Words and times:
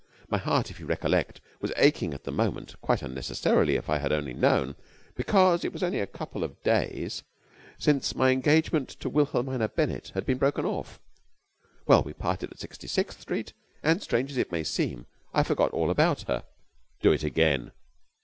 My 0.29 0.39
heart, 0.39 0.71
if 0.71 0.79
you 0.79 0.87
recollect, 0.87 1.41
was 1.61 1.71
aching 1.77 2.11
at 2.15 2.23
the 2.23 2.31
moment 2.31 2.73
quite 2.81 3.03
unnecessarily 3.03 3.75
if 3.75 3.87
I 3.87 3.99
had 3.99 4.11
only 4.11 4.33
known 4.33 4.75
because 5.13 5.63
it 5.63 5.71
was 5.71 5.83
only 5.83 5.99
a 5.99 6.07
couple 6.07 6.43
of 6.43 6.59
days 6.63 7.21
since 7.77 8.15
my 8.15 8.31
engagement 8.31 8.89
to 8.99 9.09
Wilhelmina 9.11 9.69
Bennett 9.69 10.09
had 10.15 10.25
been 10.25 10.39
broken 10.39 10.65
off. 10.65 10.99
Well, 11.85 12.01
we 12.01 12.13
parted 12.13 12.49
at 12.51 12.57
Sixty 12.59 12.87
sixth 12.87 13.21
Street, 13.21 13.53
and, 13.83 14.01
strange 14.01 14.31
as 14.31 14.37
it 14.37 14.51
may 14.51 14.63
seem, 14.63 15.05
I 15.35 15.43
forgot 15.43 15.69
all 15.69 15.91
about 15.91 16.23
her." 16.23 16.45
"Do 17.01 17.11
it 17.11 17.23
again!" 17.23 17.71